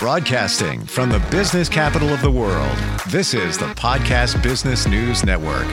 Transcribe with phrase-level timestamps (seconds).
[0.00, 2.74] Broadcasting from the business capital of the world,
[3.08, 5.66] this is the Podcast Business News Network.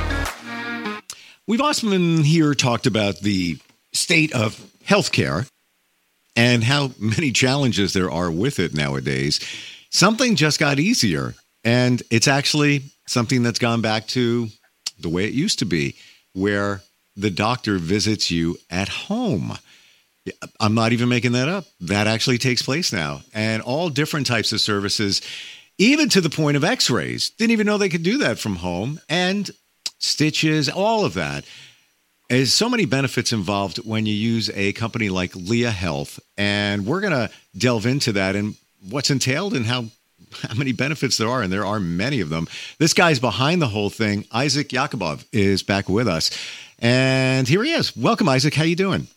[1.47, 3.57] We've often here talked about the
[3.93, 5.49] state of healthcare
[6.35, 9.39] and how many challenges there are with it nowadays.
[9.91, 11.33] Something just got easier,
[11.63, 14.49] and it's actually something that's gone back to
[14.99, 15.95] the way it used to be,
[16.33, 16.81] where
[17.15, 19.57] the doctor visits you at home.
[20.59, 21.65] I'm not even making that up.
[21.81, 23.21] That actually takes place now.
[23.33, 25.21] And all different types of services,
[25.77, 27.29] even to the point of x rays.
[27.29, 28.99] Didn't even know they could do that from home.
[29.09, 29.49] And
[29.99, 31.45] stitches, all of that.
[32.29, 36.19] There's so many benefits involved when you use a company like LEAA Health.
[36.37, 38.55] And we're going to delve into that and
[38.89, 39.85] what's entailed and how
[40.43, 42.47] how many benefits there are, and there are many of them.
[42.79, 44.25] This guy's behind the whole thing.
[44.31, 46.31] Isaak Yakubov is back with us,
[46.79, 47.95] and here he is.
[47.95, 48.53] Welcome, Isaak.
[48.53, 49.07] How you doing?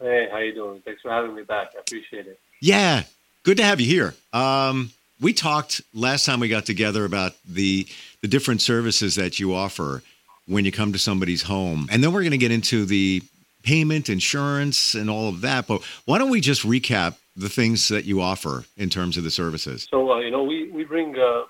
[0.00, 0.82] Hey, how you doing?
[0.84, 1.68] Thanks for having me back.
[1.76, 2.38] I appreciate it.
[2.60, 3.04] Yeah,
[3.42, 4.14] good to have you here.
[4.32, 7.86] Um, we talked last time we got together about the
[8.20, 10.02] the different services that you offer
[10.46, 13.22] when you come to somebody's home, and then we're going to get into the
[13.62, 15.66] payment, insurance, and all of that.
[15.66, 19.30] But why don't we just recap the things that you offer in terms of the
[19.30, 19.86] services?
[19.90, 21.44] So, uh, you know, we we bring uh,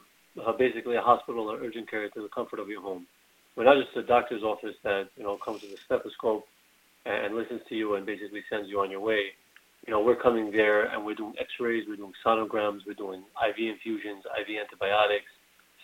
[0.44, 3.06] uh, basically a hospital or urgent care to the comfort of your home.
[3.56, 6.46] We're not just a doctor's office that you know comes with a stethoscope
[7.06, 9.26] and listens to you and basically sends you on your way.
[9.86, 13.56] You know, we're coming there and we're doing X-rays, we're doing sonograms, we're doing IV
[13.58, 15.30] infusions, IV antibiotics,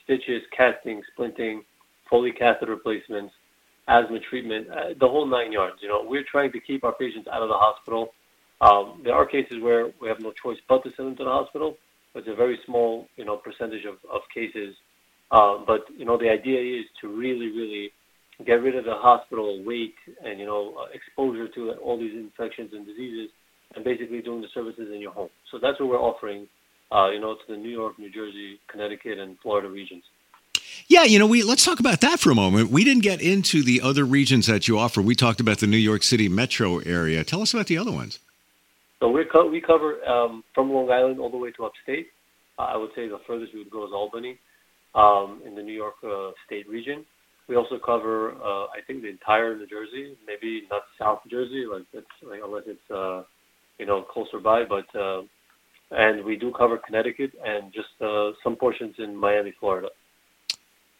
[0.04, 1.60] stitches, casting, splinting,
[2.08, 3.32] Foley catheter replacements,
[3.86, 5.76] asthma treatment, uh, the whole nine yards.
[5.80, 8.14] You know, we're trying to keep our patients out of the hospital.
[8.60, 11.30] Um, there are cases where we have no choice but to send them to the
[11.30, 11.76] hospital.
[12.14, 14.74] It's a very small, you know, percentage of, of cases.
[15.30, 17.92] Uh, but you know, the idea is to really, really
[18.46, 22.70] get rid of the hospital wait and you know uh, exposure to all these infections
[22.72, 23.30] and diseases,
[23.74, 25.30] and basically doing the services in your home.
[25.50, 26.48] So that's what we're offering,
[26.92, 30.04] uh, you know, to the New York, New Jersey, Connecticut, and Florida regions.
[30.88, 32.70] Yeah, you know, we let's talk about that for a moment.
[32.70, 35.00] We didn't get into the other regions that you offer.
[35.02, 37.24] We talked about the New York City metro area.
[37.24, 38.18] Tell us about the other ones.
[39.00, 42.08] So we co- we cover um, from Long Island all the way to upstate.
[42.58, 44.38] Uh, I would say the furthest we would go is Albany,
[44.94, 47.04] um, in the New York uh, State region.
[47.50, 51.82] We also cover, uh, I think, the entire New Jersey, maybe not South Jersey, like
[51.92, 53.24] it's like, unless it's uh,
[53.76, 55.22] you know closer by, but uh,
[55.90, 59.88] and we do cover Connecticut and just uh, some portions in Miami, Florida.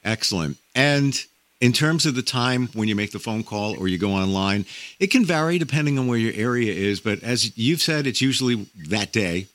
[0.03, 0.57] Excellent.
[0.75, 1.25] And
[1.61, 4.67] in terms of the time when you make the phone call or you go online,
[4.99, 6.99] it can vary depending on where your area is.
[6.99, 9.47] But as you've said, it's usually that day.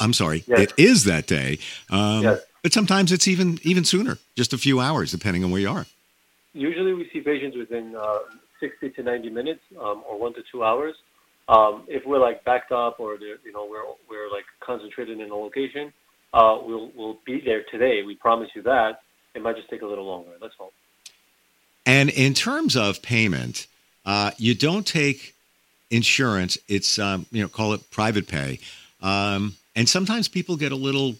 [0.00, 0.60] I'm sorry, yes.
[0.60, 1.58] it is that day.
[1.90, 2.40] Um, yes.
[2.62, 5.84] But sometimes it's even even sooner, just a few hours, depending on where you are.
[6.52, 8.18] Usually, we see patients within uh,
[8.60, 10.94] 60 to 90 minutes, um, or one to two hours.
[11.48, 15.34] Um, if we're like backed up, or you know we're we're like concentrated in a
[15.34, 15.92] location,
[16.32, 18.02] uh, we'll we'll be there today.
[18.06, 19.02] We promise you that.
[19.34, 20.30] It might just take a little longer.
[20.40, 20.72] That's all.
[21.86, 23.66] And in terms of payment,
[24.04, 25.34] uh, you don't take
[25.90, 26.56] insurance.
[26.68, 28.60] It's um, you know call it private pay,
[29.00, 31.16] and sometimes people get a little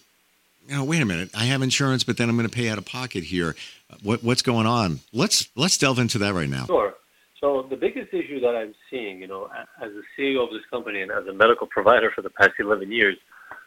[0.71, 2.77] you know, wait a minute, I have insurance, but then I'm going to pay out
[2.77, 3.57] of pocket here.
[4.03, 5.01] What, what's going on?
[5.11, 6.65] Let's let's delve into that right now.
[6.65, 6.93] Sure.
[7.41, 9.49] So the biggest issue that I'm seeing, you know,
[9.81, 12.89] as the CEO of this company and as a medical provider for the past 11
[12.89, 13.17] years,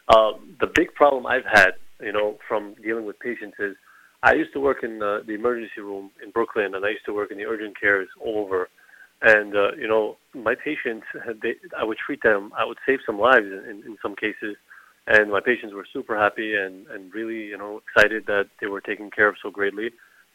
[0.07, 3.75] uh, the big problem I've had, you know, from dealing with patients is
[4.23, 7.13] I used to work in uh, the emergency room in Brooklyn, and I used to
[7.13, 8.69] work in the urgent cares all over.
[9.21, 11.05] And uh, you know, my patients,
[11.43, 12.51] they, I would treat them.
[12.57, 14.55] I would save some lives in, in some cases
[15.07, 18.81] and my patients were super happy and, and really, you know, excited that they were
[18.81, 19.91] taken care of so greatly.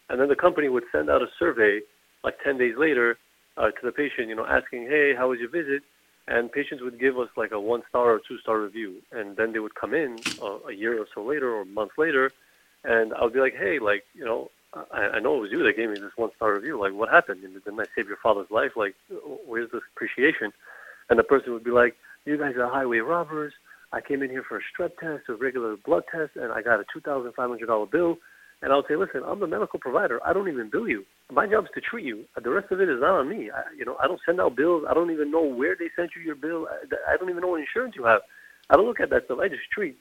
[0.08, 1.80] And then the company would send out a survey
[2.22, 3.18] like 10 days later
[3.56, 5.82] uh, to the patient, you know, asking, hey, how was your visit?
[6.28, 8.96] And patients would give us like a one star or two star review.
[9.10, 11.92] And then they would come in uh, a year or so later or a month
[11.98, 12.32] later,
[12.84, 15.64] and I would be like, hey, like, you know, I, I know it was you
[15.64, 16.80] that gave me this one star review.
[16.80, 17.42] Like, what happened?
[17.42, 18.72] Didn't I save your father's life?
[18.76, 18.94] Like,
[19.46, 20.52] where's this appreciation?
[21.08, 23.52] And the person would be like, you guys are highway robbers
[23.92, 26.80] I came in here for a strep test, a regular blood test, and I got
[26.80, 28.18] a $2,500 bill.
[28.62, 30.20] And I'll say, listen, I'm the medical provider.
[30.24, 31.04] I don't even bill you.
[31.32, 32.24] My job is to treat you.
[32.42, 33.50] The rest of it is not on me.
[33.50, 34.84] I, you know, I don't send out bills.
[34.88, 36.68] I don't even know where they sent you your bill.
[36.70, 38.20] I, I don't even know what insurance you have.
[38.68, 39.38] I don't look at that stuff.
[39.40, 39.96] I just treat.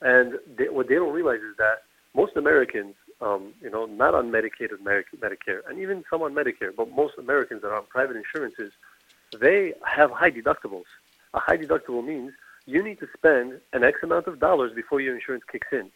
[0.00, 1.82] And they, what they don't realize is that
[2.14, 6.74] most Americans, um, you know, not on Medicaid or Medicare, and even some on Medicare,
[6.74, 8.72] but most Americans that are on private insurances,
[9.38, 10.88] they have high deductibles.
[11.34, 12.32] A high deductible means
[12.68, 15.90] you need to spend an X amount of dollars before your insurance kicks in.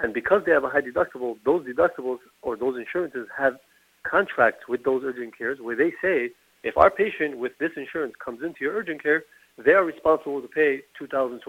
[0.00, 3.58] And because they have a high deductible, those deductibles or those insurances have
[4.02, 6.30] contracts with those urgent cares where they say
[6.62, 9.24] if our patient with this insurance comes into your urgent care,
[9.56, 11.40] they are responsible to pay $2,200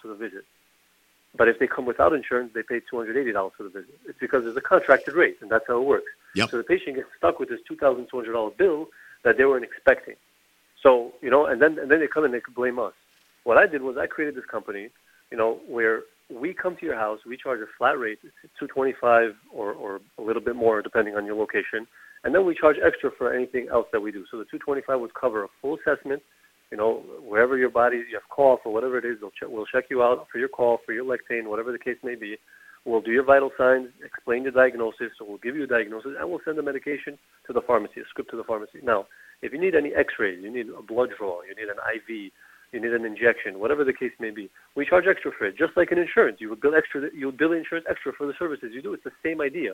[0.00, 0.44] for the visit.
[1.36, 3.98] But if they come without insurance, they pay $280 for the visit.
[4.08, 6.10] It's because there's a contracted rate, and that's how it works.
[6.36, 6.50] Yep.
[6.50, 8.88] So the patient gets stuck with this $2,200 bill
[9.24, 10.14] that they weren't expecting.
[10.82, 12.94] So, you know, and then, and then they come and they can blame us.
[13.44, 14.90] What I did was I created this company,
[15.30, 16.02] you know, where
[16.32, 20.22] we come to your house, we charge a flat rate, it's 225 or, or a
[20.22, 21.86] little bit more depending on your location,
[22.24, 24.24] and then we charge extra for anything else that we do.
[24.30, 26.22] So the 225 would cover a full assessment,
[26.70, 29.66] you know, wherever your body, you have cough or whatever it is, they'll check, we'll
[29.66, 32.36] check you out for your cough, for your leg pain, whatever the case may be.
[32.84, 36.30] We'll do your vital signs, explain the diagnosis, so we'll give you a diagnosis, and
[36.30, 38.78] we'll send the medication to the pharmacy, a script to the pharmacy.
[38.82, 39.06] Now,
[39.42, 42.32] if you need any x-rays, you need a blood draw, you need an IV,
[42.72, 45.76] you need an injection, whatever the case may be, we charge extra for it, just
[45.76, 46.38] like an insurance.
[46.40, 48.94] You would bill extra, you would bill insurance extra for the services you do.
[48.94, 49.72] It's the same idea.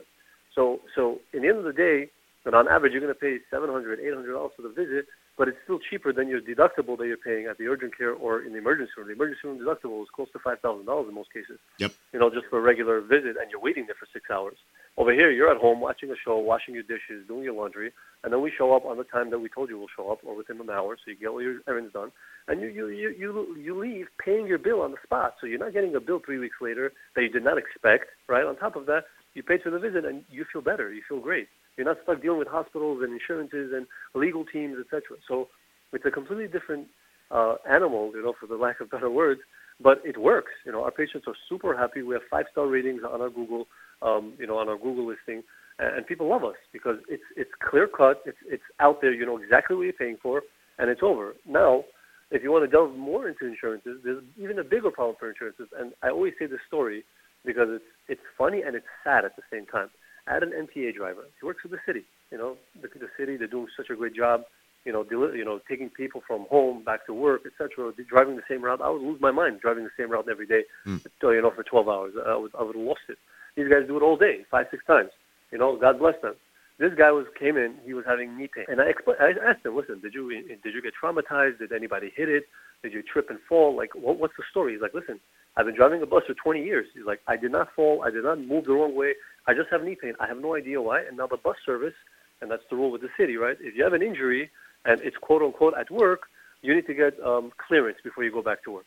[0.55, 2.09] So, so in the end of the day,
[2.47, 5.05] and on average, you're going to pay $700, $800 for the visit,
[5.37, 8.41] but it's still cheaper than your deductible that you're paying at the urgent care or
[8.41, 9.07] in the emergency room.
[9.07, 11.59] The emergency room deductible is close to $5,000 in most cases.
[11.77, 11.91] Yep.
[12.11, 14.57] You know, just for a regular visit, and you're waiting there for six hours.
[14.97, 17.91] Over here, you're at home watching a show, washing your dishes, doing your laundry,
[18.23, 20.19] and then we show up on the time that we told you we'll show up,
[20.25, 22.11] or within an hour, so you get all your errands done,
[22.47, 25.35] and you you you you, you leave paying your bill on the spot.
[25.39, 28.05] So you're not getting a bill three weeks later that you did not expect.
[28.27, 28.43] Right.
[28.43, 29.03] On top of that,
[29.35, 30.91] you paid for the visit, and you feel better.
[30.91, 31.47] You feel great.
[31.77, 33.85] You're not stuck dealing with hospitals and insurances and
[34.15, 35.17] legal teams, etc.
[35.27, 35.47] So
[35.93, 36.87] it's a completely different
[37.31, 39.41] uh, animal, you know, for the lack of better words.
[39.79, 40.51] But it works.
[40.65, 42.01] You know, our patients are super happy.
[42.01, 43.67] We have five star ratings on our Google,
[44.01, 45.43] um, you know, on our Google listing,
[45.77, 48.23] and, and people love us because it's it's clear cut.
[48.25, 49.13] It's it's out there.
[49.13, 50.41] You know exactly what you're paying for,
[50.79, 51.35] and it's over.
[51.47, 51.83] Now,
[52.31, 55.67] if you want to delve more into insurances, there's even a bigger problem for insurances.
[55.77, 57.03] And I always say this story
[57.45, 59.89] because it's it's funny and it's sad at the same time.
[60.27, 61.25] I had an MTA driver.
[61.39, 62.03] He works for the city.
[62.31, 63.37] You know, the, the city.
[63.37, 64.43] They're doing such a great job.
[64.85, 67.91] You know, deli- you know, taking people from home back to work, etc.
[68.07, 68.81] Driving the same route.
[68.81, 70.63] I would lose my mind driving the same route every day.
[70.85, 71.01] Mm.
[71.23, 73.17] You know, for 12 hours, I would I would have lost it.
[73.55, 75.09] These guys do it all day, five six times.
[75.51, 76.35] You know, God bless them.
[76.79, 77.75] This guy was came in.
[77.85, 80.73] He was having knee pain, and I expl- I asked him, "Listen, did you did
[80.73, 81.57] you get traumatized?
[81.59, 82.45] Did anybody hit it?
[82.83, 83.75] Did you trip and fall?
[83.75, 85.19] Like, what, what's the story?" He's like, "Listen,
[85.55, 88.03] I've been driving a bus for 20 years." He's like, "I did not fall.
[88.05, 89.13] I did not move the wrong way.
[89.47, 90.13] I just have knee pain.
[90.19, 91.95] I have no idea why." And now the bus service,
[92.41, 93.57] and that's the rule with the city, right?
[93.59, 94.49] If you have an injury
[94.85, 96.27] and it's quote unquote at work,
[96.61, 98.85] you need to get um, clearance before you go back to work.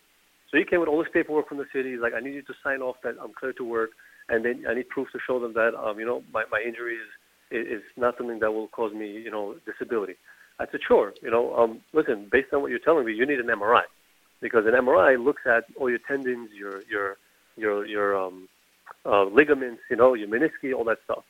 [0.50, 1.92] So he came with all this paperwork from the city.
[1.92, 3.90] He's like, "I need you to sign off that I'm clear to work."
[4.30, 6.94] and then I need proof to show them that um, you know my, my injury
[6.94, 7.10] is
[7.50, 10.14] is not something that will cause me you know disability.
[10.60, 11.14] I said sure.
[11.22, 13.82] You know, um, listen, based on what you're telling me, you need an MRI
[14.40, 17.16] because an MRI looks at all your tendons, your your
[17.56, 18.48] your your um,
[19.06, 21.24] uh, ligaments, you know, your menisci, all that stuff.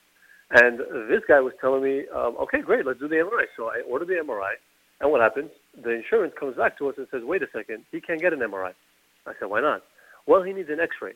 [0.50, 3.44] And this guy was telling me, um, okay, great, let's do the MRI.
[3.56, 4.54] So I ordered the MRI,
[5.00, 5.50] and what happens?
[5.80, 8.40] The insurance comes back to us and says, wait a second, he can't get an
[8.40, 8.72] MRI.
[9.26, 9.82] I said, why not?
[10.26, 11.12] Well, he needs an X-ray.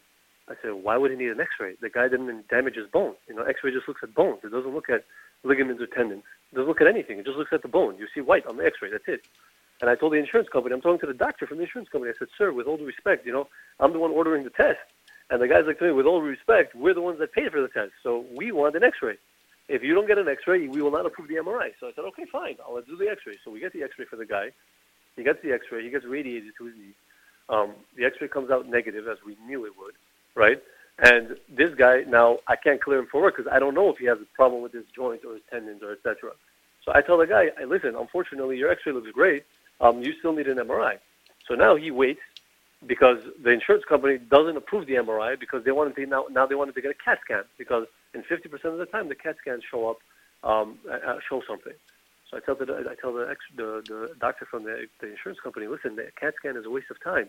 [0.48, 1.74] I said, why would he need an X-ray?
[1.80, 3.14] The guy didn't damage his bone.
[3.28, 4.40] You know, X-ray just looks at bones.
[4.44, 5.04] It doesn't look at
[5.44, 6.24] ligaments or tendons.
[6.52, 7.18] It doesn't look at anything.
[7.18, 7.96] It just looks at the bone.
[7.98, 8.90] You see white on the X-ray.
[8.90, 9.24] That's it.
[9.80, 12.12] And I told the insurance company, I'm talking to the doctor from the insurance company.
[12.14, 13.48] I said, sir, with all due respect, you know,
[13.80, 14.80] I'm the one ordering the test.
[15.30, 17.50] And the guy's like to me, with all due respect, we're the ones that paid
[17.50, 17.92] for the test.
[18.02, 19.16] So we want an X-ray.
[19.68, 21.72] If you don't get an X-ray, we will not approve the MRI.
[21.80, 22.56] So I said, okay, fine.
[22.62, 23.38] I'll do the X-ray.
[23.44, 24.50] So we get the X-ray for the guy.
[25.16, 25.82] He gets the X-ray.
[25.82, 26.94] He gets radiated to his knee.
[27.48, 29.94] Um, the X-ray comes out negative, as we knew it would,
[30.34, 30.62] right?
[30.98, 33.98] And this guy now, I can't clear him for work because I don't know if
[33.98, 36.32] he has a problem with his joints or his tendons or etc.
[36.84, 39.44] So I tell the guy, hey, listen, unfortunately, your X-ray looks great.
[39.80, 40.98] Um, you still need an MRI.
[41.48, 42.20] So now he waits
[42.86, 46.54] because the insurance company doesn't approve the MRI because they wanted to now now they
[46.54, 49.62] wanted to get a CAT scan because in 50% of the time the CAT scans
[49.68, 49.98] show up
[50.42, 51.72] um, uh, show something.
[52.30, 55.40] So I tell the I tell the, ex, the the doctor from the, the insurance
[55.40, 57.28] company, listen, the CAT scan is a waste of time,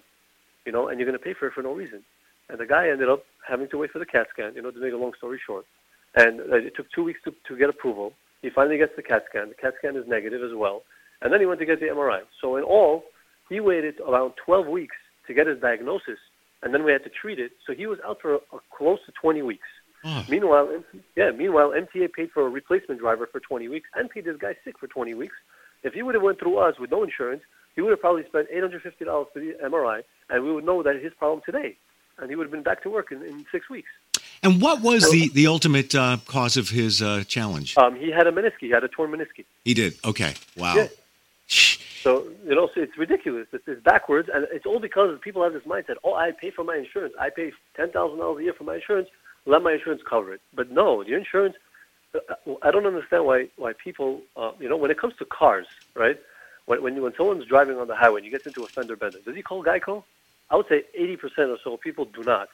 [0.66, 2.04] you know, and you're going to pay for it for no reason.
[2.50, 4.80] And the guy ended up having to wait for the CAT scan, you know, to
[4.80, 5.66] make a long story short.
[6.16, 8.14] And uh, it took two weeks to, to get approval.
[8.42, 9.50] He finally gets the CAT scan.
[9.50, 10.84] The CAT scan is negative as well.
[11.22, 12.22] And then he went to get the MRI.
[12.42, 13.04] So in all,
[13.50, 14.96] he waited around 12 weeks
[15.28, 16.20] to get his diagnosis,
[16.62, 17.52] and then we had to treat it.
[17.66, 19.68] So he was out for a, a close to 20 weeks.
[20.04, 20.24] Oh.
[20.30, 20.84] Meanwhile,
[21.16, 21.32] yeah.
[21.32, 24.78] Meanwhile, MTA paid for a replacement driver for 20 weeks and paid this guy sick
[24.80, 25.34] for 20 weeks.
[25.84, 27.42] If he would have went through us with no insurance,
[27.76, 31.14] he would have probably spent $850 for the MRI, and we would know that his
[31.18, 31.78] problem today,
[32.20, 33.90] and he would have been back to work in, in six weeks.
[34.44, 37.78] And what was the, the ultimate uh, cause of his uh, challenge?
[37.78, 38.60] Um, he had a meniscus.
[38.60, 39.46] He had a torn meniscus.
[39.64, 39.98] He did.
[40.06, 40.34] Okay.
[40.56, 40.76] Wow.
[40.76, 40.88] Yeah.
[41.48, 43.48] So you know, so it's ridiculous.
[43.52, 45.96] It's, it's backwards, and it's all because people have this mindset.
[46.04, 47.14] Oh, I pay for my insurance.
[47.20, 49.10] I pay ten thousand dollars a year for my insurance.
[49.48, 50.42] Let my insurance cover it.
[50.54, 51.56] But no, your insurance.
[52.14, 54.22] uh, I don't understand why why people.
[54.36, 56.20] Uh, you know, when it comes to cars, right?
[56.66, 59.20] When when when someone's driving on the highway and you get into a fender bender,
[59.26, 60.04] does he call Geico?
[60.56, 62.48] I would say eighty percent or so people do not.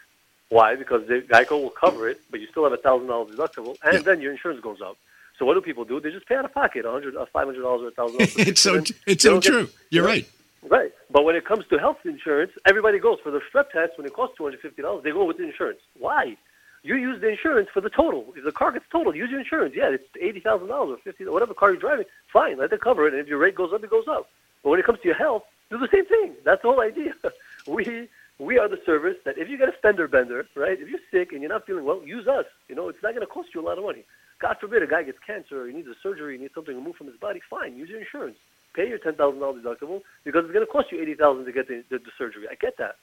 [0.49, 0.75] Why?
[0.75, 3.93] Because the Geico will cover it, but you still have a thousand dollars deductible, and
[3.93, 3.99] Yeah.
[3.99, 4.97] then your insurance goes up.
[5.37, 5.99] So what do people do?
[5.99, 8.35] They just pay out of pocket, a hundred, five hundred dollars or a thousand dollars.
[8.49, 8.73] it's so
[9.05, 9.69] it's so don't get- true.
[9.91, 10.27] You're right.
[10.67, 10.91] Right.
[11.11, 14.13] But when it comes to health insurance, everybody goes for the strep test when it
[14.13, 15.03] costs two hundred fifty dollars.
[15.03, 15.79] They go with the insurance.
[15.99, 16.35] Why?
[16.83, 18.33] You use the insurance for the total.
[18.35, 19.75] If the car gets totaled, use your insurance.
[19.75, 22.05] Yeah, it's eighty thousand dollars or fifty, whatever car you're driving.
[22.33, 23.13] Fine, let them cover it.
[23.13, 24.27] And if your rate goes up, it goes up.
[24.63, 26.33] But when it comes to your health, do the same thing.
[26.43, 27.13] That's the whole idea.
[27.67, 30.79] we we are the service that if you get a fender bender, right?
[30.79, 32.45] If you're sick and you're not feeling well, use us.
[32.67, 34.03] You know, it's not going to cost you a lot of money.
[34.39, 36.97] God forbid a guy gets cancer, or he needs a surgery, he needs something removed
[36.97, 37.41] from his body.
[37.49, 38.37] Fine, use your insurance.
[38.73, 41.51] Pay your ten thousand dollars deductible because it's going to cost you eighty thousand to
[41.51, 42.47] get the, the, the surgery.
[42.49, 42.95] I get that,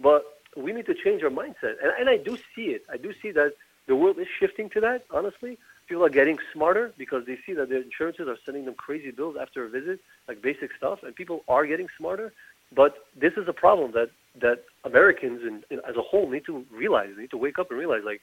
[0.00, 2.84] but we need to change our mindset, and, and I do see it.
[2.92, 3.54] I do see that
[3.86, 5.04] the world is shifting to that.
[5.10, 9.10] Honestly, people are getting smarter because they see that their insurances are sending them crazy
[9.10, 12.32] bills after a visit, like basic stuff, and people are getting smarter.
[12.74, 14.10] But this is a problem that
[14.40, 17.10] that Americans and, and as a whole need to realize.
[17.14, 18.20] They need to wake up and realize, like,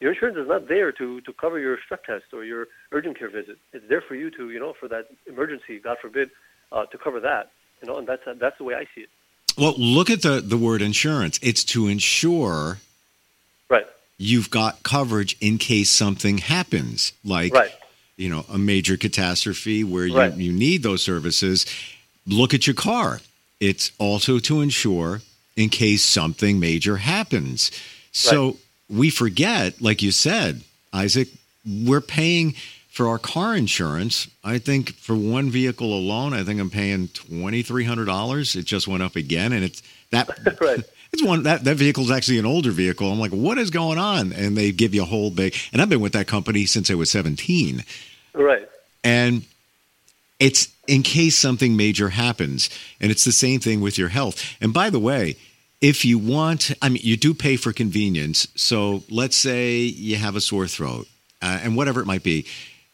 [0.00, 3.28] your insurance is not there to, to cover your strep test or your urgent care
[3.28, 3.58] visit.
[3.72, 6.30] It's there for you to, you know, for that emergency, God forbid,
[6.72, 7.50] uh, to cover that.
[7.82, 9.08] You know, and that's that's the way I see it.
[9.58, 11.38] Well, look at the the word insurance.
[11.42, 12.78] It's to ensure
[13.68, 13.86] Right.
[14.18, 17.70] you've got coverage in case something happens, like Right.
[18.16, 20.34] you know a major catastrophe where you, Right.
[20.34, 21.66] you need those services.
[22.26, 23.20] Look at your car.
[23.60, 25.20] It's also to ensure
[25.56, 27.70] in case something major happens.
[28.12, 28.56] So
[28.88, 30.62] we forget, like you said,
[30.92, 31.28] Isaak,
[31.66, 32.54] we're paying
[32.90, 34.28] for our car insurance.
[34.42, 38.56] I think for one vehicle alone, I think I'm paying twenty three hundred dollars.
[38.56, 40.28] It just went up again, and it's that
[40.60, 40.82] Right.
[41.12, 43.12] it's one that that vehicle is actually an older vehicle.
[43.12, 44.32] I'm like, what is going on?
[44.32, 45.54] And they give you a whole big.
[45.72, 47.84] And I've been with that company since I was 17,
[48.34, 48.66] Right.
[49.04, 49.44] and
[50.40, 52.68] it's in case something major happens.
[53.00, 54.42] And it's the same thing with your health.
[54.60, 55.36] And by the way,
[55.80, 58.48] if you want, I mean, you do pay for convenience.
[58.56, 61.06] So let's say you have a sore throat,
[61.40, 62.46] uh, and whatever it might be.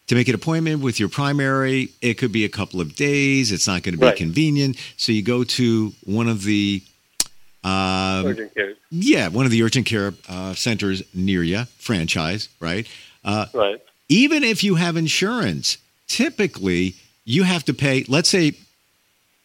[0.09, 3.51] To make an appointment with your primary, it could be a couple of days.
[3.51, 4.17] It's not going to be Right.
[4.17, 4.77] convenient.
[4.97, 6.83] So you go to one of the
[7.65, 8.75] um, Urgent care.
[8.91, 12.87] yeah, one of the urgent care uh, centers near you, franchise, right?
[13.25, 13.81] Uh, Right.
[14.09, 16.95] even if you have insurance, typically
[17.27, 18.55] you have to pay, let's say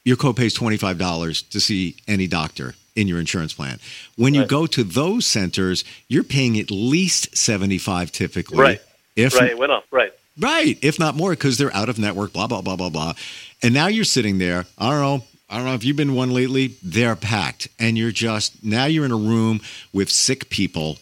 [0.05, 3.79] your copay is $25 to see any doctor in your insurance plan.
[4.15, 4.49] When you Right.
[4.49, 8.57] go to those centers, you're paying at least 75 typically.
[8.57, 8.81] Right.
[9.15, 9.49] If right.
[9.51, 9.85] It went up.
[9.91, 10.13] Right.
[10.39, 13.13] Right, if not more, because they're out of network, blah, blah, blah, blah, blah.
[13.61, 14.65] And now you're sitting there.
[14.77, 15.25] I don't know.
[15.49, 16.75] I don't know if you've been one lately.
[16.81, 17.67] They're packed.
[17.77, 19.59] And you're just, now you're in a room
[19.91, 20.97] with sick people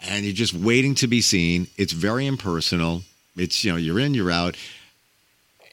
[0.00, 1.68] and you're just waiting to be seen.
[1.76, 3.04] It's very impersonal.
[3.36, 4.56] It's, you know, you're in, you're out.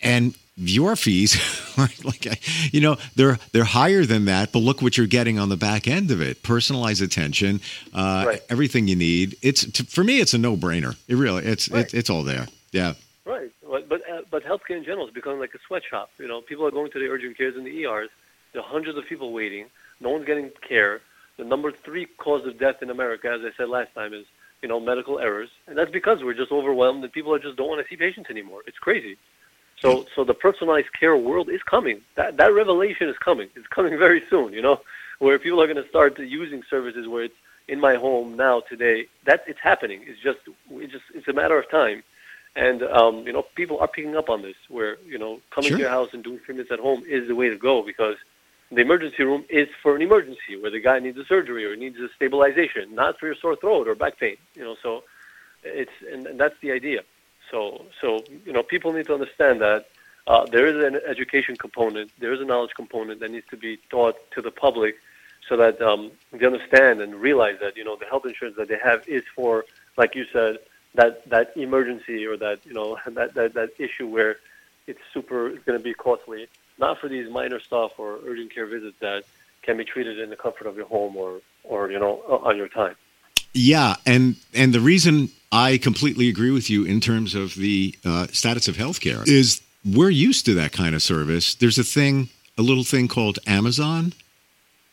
[0.03, 1.37] And your fees,
[2.03, 4.51] like, you know, they're they're higher than that.
[4.51, 7.61] But look what you're getting on the back end of it: personalized attention,
[7.93, 8.41] uh, Right.
[8.49, 9.35] everything you need.
[9.41, 10.95] It's to, for me, it's a no brainer.
[11.07, 11.81] It really, it's Right.
[11.85, 12.47] it's it's all there.
[12.71, 12.93] Yeah.
[13.25, 13.51] Right.
[13.67, 16.11] But but, uh, but healthcare in general is becoming like a sweatshop.
[16.19, 18.09] You know, people are going to the urgent cares and the ERs.
[18.53, 19.67] There are hundreds of people waiting.
[20.01, 21.01] No one's getting care.
[21.37, 24.25] The number three cause of death in America, as I said last time, is
[24.61, 27.69] you know medical errors, and that's because we're just overwhelmed and people are just don't
[27.69, 28.61] want to see patients anymore.
[28.67, 29.17] It's crazy.
[29.81, 32.01] So so the personalized care world is coming.
[32.15, 33.50] That that revelation is coming.
[33.55, 34.53] It's coming very soon.
[34.53, 34.81] You know,
[35.19, 37.36] where people are going to start using services where it's
[37.67, 39.07] in my home now today.
[39.25, 40.01] That it's happening.
[40.05, 40.39] It's just
[40.71, 42.03] it's just it's a matter of time.
[42.55, 44.55] And um, you know, people are picking up on this.
[44.67, 45.77] Where you know, coming Sure.
[45.77, 48.15] to your house and doing treatments at home is the way to go because
[48.71, 51.98] the emergency room is for an emergency where the guy needs a surgery or needs
[52.00, 54.38] a stabilization, not for your sore throat or back pain.
[54.55, 55.03] You know, so
[55.63, 57.01] it's and, and that's the idea.
[57.51, 59.87] So so you know, people need to understand that
[60.27, 63.77] uh, there is an education component, there is a knowledge component that needs to be
[63.89, 64.95] taught to the public,
[65.47, 68.77] so that um, they understand and realize that you know the health insurance that they
[68.83, 69.65] have is for,
[69.97, 70.59] like you said,
[70.95, 74.37] that that emergency or that you know that that, that issue where
[74.87, 78.65] it's super it's going to be costly, not for these minor stuff or urgent care
[78.65, 79.23] visits that
[79.61, 82.67] can be treated in the comfort of your home or or you know on your
[82.67, 82.95] time.
[83.53, 88.27] Yeah, and and the reason I completely agree with you in terms of the uh,
[88.27, 91.55] status of healthcare is we're used to that kind of service.
[91.55, 94.13] There's a thing, a little thing called Amazon,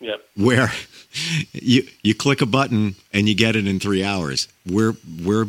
[0.00, 0.16] Yeah.
[0.36, 0.70] where
[1.52, 4.48] you you click a button and you get it in three hours.
[4.64, 5.46] We're we're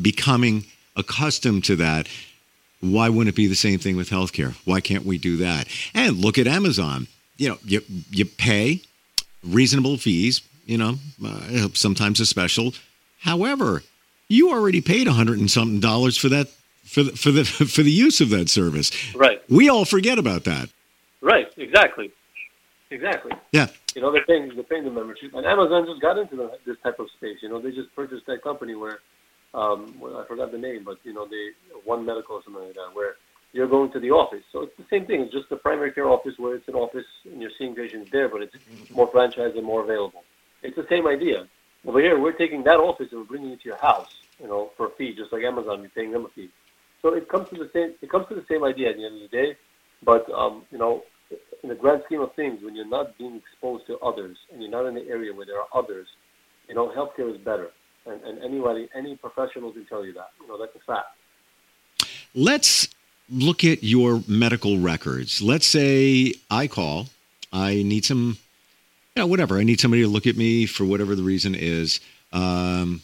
[0.00, 2.08] becoming accustomed to that.
[2.80, 4.54] Why wouldn't it be the same thing with healthcare?
[4.64, 5.66] Why can't we do that?
[5.94, 7.08] And look at Amazon.
[7.36, 7.80] You know, you
[8.10, 8.82] you pay
[9.42, 10.40] reasonable fees.
[10.64, 10.94] You know,
[11.24, 12.74] uh, sometimes a special.
[13.20, 13.82] However,
[14.28, 16.48] you already paid a hundred and something dollars for that
[16.84, 17.44] for the, for the
[17.74, 18.90] for the use of that service.
[19.14, 19.42] Right.
[19.48, 20.70] We all forget about that.
[21.20, 21.48] Right.
[21.56, 22.12] Exactly.
[22.90, 23.32] Exactly.
[23.52, 23.68] Yeah.
[23.94, 26.76] You know, they're paying they're paying the membership, and Amazon just got into the, this
[26.82, 27.38] type of space.
[27.42, 29.00] You know, they just purchased that company where,
[29.52, 31.50] um, well, I forgot the name, but you know, they
[31.84, 33.16] One Medical or something like that, where
[33.52, 34.42] you're going to the office.
[34.52, 35.22] So it's the same thing.
[35.22, 38.28] It's just the primary care office where it's an office and you're seeing patients there,
[38.28, 38.54] but it's
[38.90, 40.24] more franchise and more available.
[40.64, 41.46] It's the same idea.
[41.86, 44.70] Over here, we're taking that office and we're bringing it to your house, you know,
[44.76, 46.48] for a fee, just like Amazon, you're paying them a fee.
[47.02, 47.92] So it comes to the same.
[48.00, 49.56] It comes to the same idea at the end of the day.
[50.02, 51.04] But um, you know,
[51.62, 54.70] in the grand scheme of things, when you're not being exposed to others and you're
[54.70, 56.06] not in the area where there are others,
[56.68, 57.70] you know, healthcare is better.
[58.06, 60.30] And, and anybody, any professional can tell you that.
[60.40, 61.16] You know, that's a fact.
[62.34, 62.88] Let's
[63.30, 65.40] look at your medical records.
[65.40, 67.08] Let's say I call,
[67.52, 68.38] I need some,
[69.16, 69.58] you know, whatever.
[69.58, 72.00] I need somebody to look at me for whatever the reason is.
[72.32, 73.02] Um,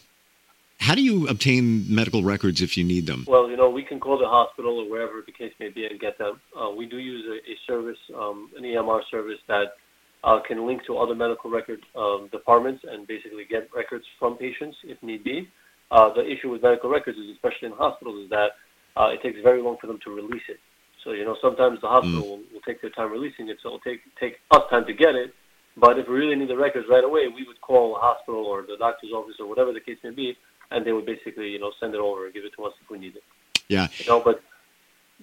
[0.77, 3.23] how do you obtain medical records if you need them?
[3.27, 5.99] Well, you know, we can call the hospital or wherever the case may be and
[5.99, 6.41] get them.
[6.59, 9.75] Uh, we do use a, a service, um, an EMR service that
[10.23, 14.75] uh, can link to other medical record um, departments and basically get records from patients
[14.83, 15.47] if need be.
[15.91, 18.51] Uh, the issue with medical records is, especially in hospitals, is that
[18.97, 20.59] uh, it takes very long for them to release it.
[21.05, 22.29] So you know, sometimes the hospital mm.
[22.29, 25.15] will, will take their time releasing it, so it'll take take us time to get
[25.15, 25.33] it.
[25.77, 28.61] But if we really need the records right away, we would call a hospital or
[28.61, 30.37] the doctor's office or whatever the case may be,
[30.69, 32.89] and they would basically, you know, send it over and give it to us if
[32.89, 33.23] we need it.
[33.67, 33.87] Yeah.
[33.97, 34.41] You know, but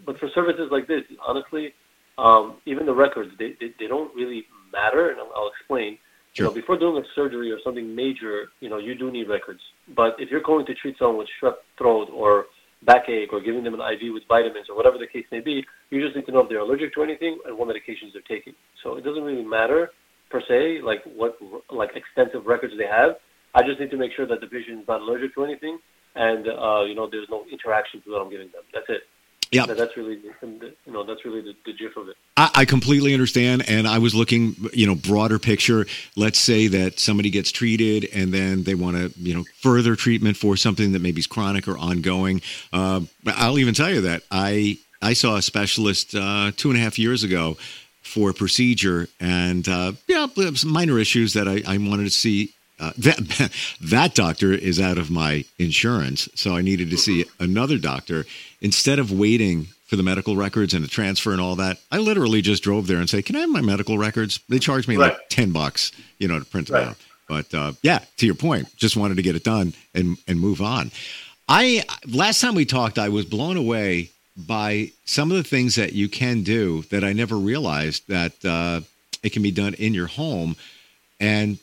[0.06, 1.74] but for services like this, honestly,
[2.18, 5.98] um, even the records they, they, they don't really matter, and I'll, I'll explain.
[6.34, 6.46] Sure.
[6.46, 9.60] You know, before doing a surgery or something major, you know, you do need records.
[9.94, 12.46] But if you're going to treat someone with strep throat or
[12.82, 16.04] backache or giving them an IV with vitamins or whatever the case may be, you
[16.04, 18.54] just need to know if they're allergic to anything and what medications they're taking.
[18.82, 19.90] So it doesn't really matter
[20.30, 21.38] per se, like what
[21.70, 23.16] like extensive records they have.
[23.54, 25.78] I just need to make sure that the patient is not allergic to anything,
[26.14, 28.62] and uh, you know there's no interaction to what I'm giving them.
[28.72, 29.02] That's it.
[29.50, 32.16] Yeah, that's really the, you know that's really the, the gist of it.
[32.36, 35.86] I, I, completely understand, and I was looking, you know, broader picture.
[36.16, 40.36] Let's say that somebody gets treated, and then they want to, you know, further treatment
[40.36, 42.42] for something that maybe is chronic or ongoing.
[42.74, 46.82] Uh, I'll even tell you that I I saw a specialist uh, two and a
[46.82, 47.56] half years ago
[48.02, 52.54] for a procedure, and uh, yeah, some minor issues that I, I wanted to see
[52.80, 57.78] uh, that that doctor is out of my insurance, so I needed to see another
[57.78, 58.24] doctor.
[58.60, 62.42] Instead of waiting for the medical records and the transfer and all that, I literally
[62.42, 65.12] just drove there and say, "Can I have my medical records?" They charged me right.
[65.12, 66.88] like ten bucks, you know, to print them right.
[66.88, 66.96] out.
[67.28, 70.62] But uh, yeah, to your point, just wanted to get it done and and move
[70.62, 70.90] on.
[71.48, 74.10] I last time we talked, I was blown away
[74.46, 78.80] by some of the things that you can do that I never realized that uh,
[79.22, 80.56] it can be done in your home.
[81.18, 81.58] And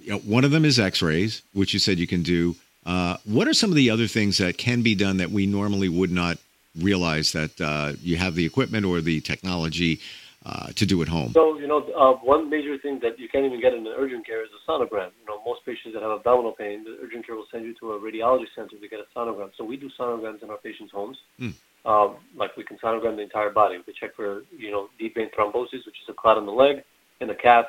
[0.00, 2.56] you know, one of them is X-rays, which you said you can do.
[2.84, 5.88] Uh, what are some of the other things that can be done that we normally
[5.88, 6.38] would not
[6.76, 10.00] realize that uh, you have the equipment or the technology
[10.46, 11.32] uh, to do at home?
[11.34, 14.26] So, you know, uh, one major thing that you can't even get in the urgent
[14.26, 15.10] care is a sonogram.
[15.20, 17.92] You know, most patients that have abdominal pain, the urgent care will send you to
[17.92, 19.50] a radiology center to get a sonogram.
[19.56, 21.18] So we do sonograms in our patients' homes.
[21.38, 21.52] Mm.
[21.84, 23.78] Um, like we can sonogram the entire body.
[23.78, 26.52] We can check for, you know, deep vein thrombosis, which is a clot in the
[26.52, 26.82] leg,
[27.20, 27.66] in the calf,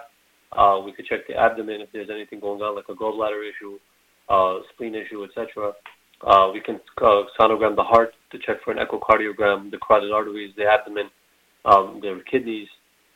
[0.54, 3.78] uh, we could check the abdomen if there's anything going on, like a gallbladder issue,
[4.30, 5.74] uh, spleen issue, etc.
[6.26, 10.54] Uh, we can uh, sonogram the heart to check for an echocardiogram, the carotid arteries,
[10.58, 11.10] the abdomen,
[11.66, 12.68] um, their kidneys.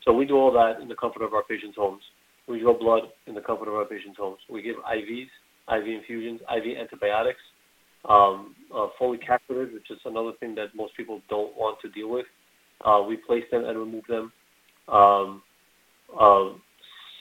[0.03, 2.03] So we do all that in the comfort of our patients' homes.
[2.47, 4.39] We draw blood in the comfort of our patients' homes.
[4.49, 5.29] We give IVs,
[5.75, 7.41] IV infusions, IV antibiotics,
[8.09, 12.09] um, uh, Foley cathetered, which is another thing that most people don't want to deal
[12.09, 12.25] with.
[12.83, 14.31] Uh, we place them and remove them.
[14.87, 15.41] Um,
[16.19, 16.49] uh,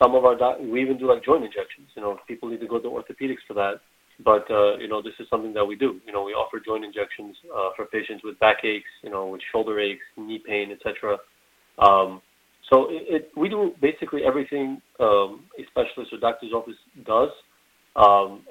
[0.03, 1.89] some of our doc- we even do like joint injections.
[1.95, 3.81] You know, people need to go to orthopedics for that.
[4.25, 6.01] But uh, you know, this is something that we do.
[6.07, 9.81] You know, we offer joint injections uh, for patients with backaches, you know, with shoulder
[9.81, 11.19] aches, knee pain, etc.
[11.79, 12.21] Um,
[12.71, 17.31] so it, it, we do basically everything um, a specialist or doctor's office does,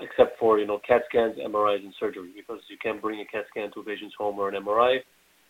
[0.01, 3.45] except for you know CAT scans, MRIs, and surgery, because you can't bring a CAT
[3.49, 4.99] scan to a patient's home or an MRI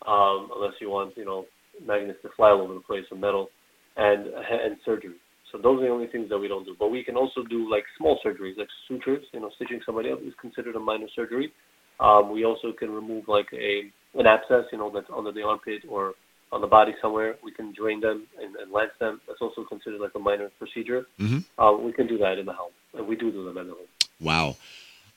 [0.07, 1.45] um, unless you want you know
[1.85, 3.49] magnets to fly all over the place or metal,
[3.97, 5.15] and and surgery.
[5.51, 6.75] So those are the only things that we don't do.
[6.79, 9.25] But we can also do like small surgeries, like sutures.
[9.33, 11.51] You know, stitching somebody up is considered a minor surgery.
[11.99, 15.83] Um, we also can remove like a an abscess, you know, that's under the armpit
[15.87, 16.13] or
[16.51, 17.35] on the body somewhere.
[17.43, 19.21] We can drain them and, and lance them.
[19.27, 21.05] That's also considered like a minor procedure.
[21.19, 21.61] Mm-hmm.
[21.61, 23.87] Uh, we can do that in the home, and we do do them the home.
[24.19, 24.55] Wow.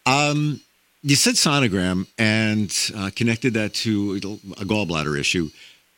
[0.07, 0.61] Um,
[1.03, 4.17] you said sonogram and uh, connected that to
[4.59, 5.51] a gallbladder issue.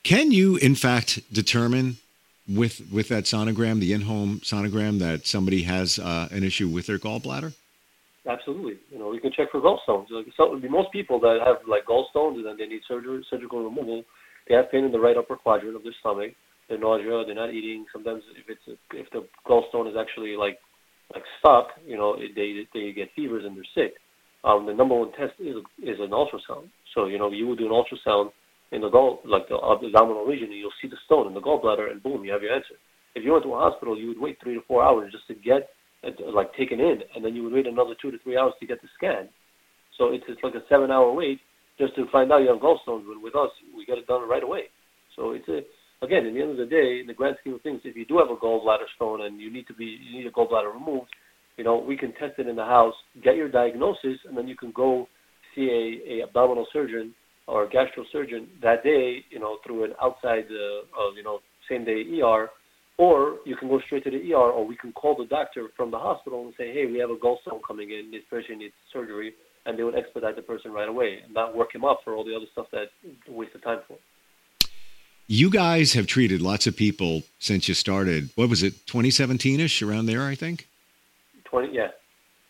[0.02, 1.96] Can you, in fact, determine
[2.48, 6.98] with with that sonogram, the in-home sonogram, that somebody has uh, an issue with their
[6.98, 7.54] gallbladder?
[8.28, 8.78] Absolutely.
[8.90, 10.06] You know, we can check for gallstones.
[10.10, 14.04] Like so, most people that have like gallstones and then they need surgery, surgical removal,
[14.48, 16.32] they have pain in the right upper quadrant of their stomach.
[16.68, 17.86] they're nausea, they're not eating.
[17.92, 20.58] Sometimes if it's if the gallstone is actually like
[21.12, 23.94] like stuck, you know, they they get fevers and they're sick.
[24.44, 26.68] Um, the number one test is is an ultrasound.
[26.94, 28.30] So you know, you would do an ultrasound
[28.72, 31.90] in the gall, like the abdominal region, and you'll see the stone in the gallbladder,
[31.90, 32.74] and boom, you have your answer.
[33.14, 35.34] If you went to a hospital, you would wait three to four hours just to
[35.34, 35.70] get
[36.04, 38.66] uh, like taken in, and then you would wait another two to three hours to
[38.66, 39.28] get the scan.
[39.96, 41.40] So it's it's like a seven-hour wait
[41.78, 43.06] just to find out you have gallstones.
[43.06, 44.64] But with us, we get it done right away.
[45.14, 45.62] So it's a
[46.02, 48.04] again, in the end of the day, in the grand scheme of things, if you
[48.04, 51.08] do have a gallbladder stone and you need to be you need a gallbladder removed,
[51.56, 54.56] you know we can test it in the house, get your diagnosis, and then you
[54.56, 55.08] can go
[55.54, 57.14] see a, a abdominal surgeon
[57.46, 61.38] or a gastrosurgeon that day, you know, through an outside, uh, uh, you know,
[61.70, 62.48] same day ER,
[62.98, 65.90] or you can go straight to the ER, or we can call the doctor from
[65.90, 69.32] the hospital and say, hey, we have a gallstone coming in, this person needs surgery,
[69.64, 72.24] and they would expedite the person right away and not work him up for all
[72.24, 72.86] the other stuff that
[73.28, 73.96] waste of time for.
[75.28, 78.30] You guys have treated lots of people since you started.
[78.36, 80.68] What was it, 2017 ish, around there, I think?
[81.44, 81.90] 20, yeah.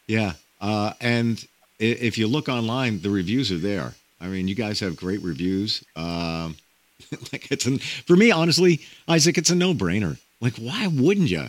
[0.07, 0.33] Yeah.
[0.61, 1.45] Uh, and
[1.79, 3.95] if you look online, the reviews are there.
[4.21, 5.83] I mean, you guys have great reviews.
[5.95, 6.57] Um,
[7.33, 10.19] like it's an, for me, honestly, Isaak, it's a no brainer.
[10.41, 11.47] Like, why wouldn't you?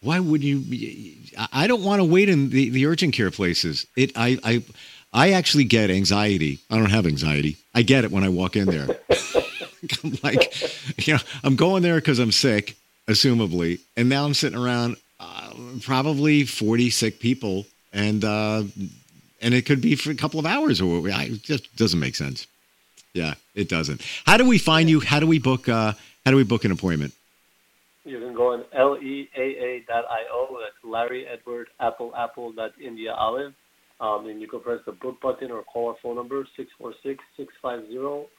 [0.00, 0.62] Why would you?
[1.52, 3.84] I don't want to wait in the, the urgent care places.
[3.96, 4.62] It, I, I,
[5.12, 6.60] I actually get anxiety.
[6.70, 7.56] I don't have anxiety.
[7.74, 8.86] I get it when I walk in there.
[10.04, 14.58] I'm like, you know, I'm going there because I'm sick, assumably, and now I'm sitting
[14.58, 18.64] around uh, probably 40 sick people, and uh,
[19.40, 22.46] and it could be for a couple of hours, or it just doesn't make sense.
[23.14, 24.02] Yeah, it doesn't.
[24.26, 25.00] How do we find you?
[25.00, 25.68] How do we book?
[25.68, 25.92] Uh,
[26.24, 27.14] how do we book an appointment?
[28.04, 29.84] You can go on leaa.io.
[29.88, 33.54] That's Larry Edward Apple Apple India Olive.
[34.00, 36.46] Um, and you can press the book button or call our phone number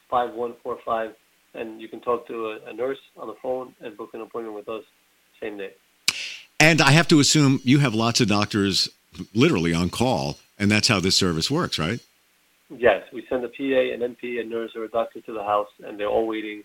[0.10, 1.13] 646-650-5145
[1.53, 4.55] and you can talk to a, a nurse on the phone and book an appointment
[4.55, 4.83] with us
[5.41, 5.71] same day.
[6.59, 8.89] And I have to assume you have lots of doctors
[9.33, 11.99] literally on call, and that's how this service works, right?
[12.69, 15.69] Yes, we send a PA, an NP, a nurse, or a doctor to the house,
[15.83, 16.63] and they're all waiting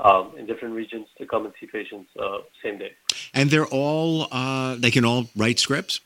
[0.00, 2.92] um, in different regions to come and see patients uh, same day.
[3.32, 6.00] And they're all uh, they can all write scripts.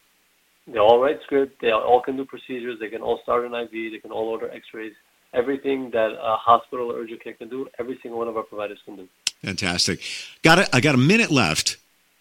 [0.66, 1.56] They all write scripts.
[1.60, 2.78] They all can do procedures.
[2.78, 3.70] They can all start an IV.
[3.72, 4.92] They can all order X-rays
[5.32, 8.78] everything that a hospital or urgent care can do, every single one of our providers
[8.84, 9.08] can do.
[9.44, 10.00] Fantastic.
[10.42, 10.68] Got it.
[10.72, 11.76] I got a minute left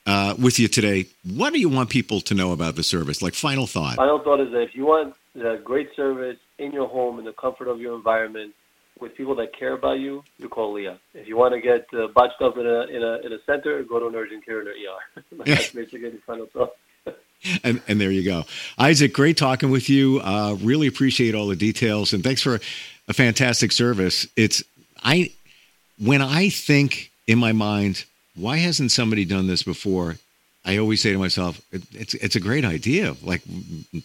[0.05, 1.07] uh, with you today.
[1.23, 3.21] What do you want people to know about the service?
[3.21, 3.95] Like final thought.
[3.95, 7.33] Final thought is that if you want a great service in your home in the
[7.33, 8.53] comfort of your environment
[8.99, 10.97] with people that care about you, you call LEAA.
[11.13, 13.83] If you want to get uh, botched up in a in a in a center,
[13.83, 15.23] go to an urgent care in an ER.
[15.45, 16.71] That's basically the final thought.
[17.63, 18.45] and, and there you go.
[18.77, 20.19] Isaak, great talking with you.
[20.23, 22.13] Uh, really appreciate all the details.
[22.13, 22.59] And thanks for
[23.09, 24.27] a fantastic service.
[24.37, 24.63] It's
[25.03, 25.31] I
[25.97, 30.15] when I think in my mind, why hasn't somebody done this before?
[30.63, 33.15] I always say to myself, it, it's it's a great idea.
[33.23, 33.41] Like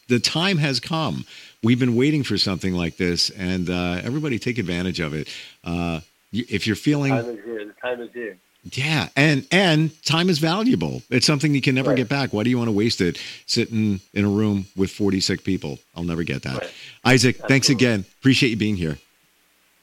[0.09, 1.27] the time has come.
[1.63, 5.29] We've been waiting for something like this, and uh, everybody take advantage of it.
[5.63, 6.01] Uh,
[6.33, 7.65] if you're feeling, the time is here.
[7.65, 8.39] The time is here.
[8.73, 11.03] Yeah, and and time is valuable.
[11.11, 11.97] It's something you can never right.
[11.97, 12.33] get back.
[12.33, 15.79] Why do you want to waste it sitting in a room with 40 sick people?
[15.95, 16.63] I'll never get that.
[16.63, 16.73] Right.
[17.05, 17.49] Isaak, Absolutely.
[17.49, 18.05] thanks again.
[18.21, 18.99] Appreciate you being here.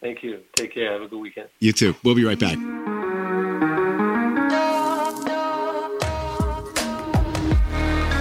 [0.02, 0.40] Thank you.
[0.56, 0.94] Take care.
[0.94, 1.50] Have a good weekend.
[1.60, 1.96] You too.
[2.04, 2.58] We'll be right back.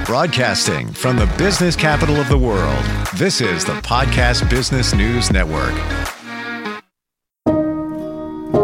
[0.04, 2.84] Broadcasting from the business capital of the world,
[3.16, 5.72] this is the Podcast Business News Network.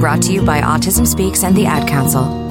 [0.00, 2.47] Brought to you by Autism Speaks and the Ad Council.